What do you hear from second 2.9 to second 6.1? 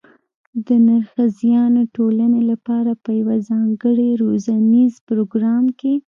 په یوه ځانګړي روزنیز پروګرام کې